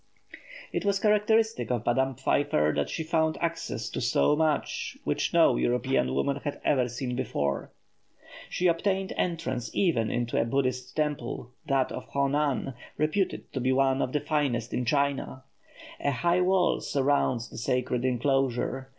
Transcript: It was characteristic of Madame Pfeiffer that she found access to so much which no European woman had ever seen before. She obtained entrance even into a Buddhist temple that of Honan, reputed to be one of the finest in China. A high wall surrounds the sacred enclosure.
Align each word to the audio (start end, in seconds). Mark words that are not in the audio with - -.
It 0.73 0.83
was 0.83 0.99
characteristic 0.99 1.69
of 1.69 1.85
Madame 1.85 2.15
Pfeiffer 2.15 2.73
that 2.75 2.89
she 2.89 3.03
found 3.03 3.37
access 3.39 3.87
to 3.91 4.01
so 4.01 4.35
much 4.35 4.97
which 5.03 5.31
no 5.31 5.57
European 5.57 6.15
woman 6.15 6.37
had 6.37 6.59
ever 6.65 6.87
seen 6.87 7.15
before. 7.15 7.71
She 8.49 8.65
obtained 8.65 9.13
entrance 9.15 9.69
even 9.75 10.09
into 10.09 10.41
a 10.41 10.45
Buddhist 10.45 10.95
temple 10.95 11.51
that 11.67 11.91
of 11.91 12.05
Honan, 12.07 12.73
reputed 12.97 13.53
to 13.53 13.59
be 13.59 13.71
one 13.71 14.01
of 14.01 14.11
the 14.11 14.19
finest 14.19 14.73
in 14.73 14.85
China. 14.85 15.43
A 15.99 16.09
high 16.09 16.41
wall 16.41 16.79
surrounds 16.81 17.51
the 17.51 17.59
sacred 17.59 18.03
enclosure. 18.03 18.89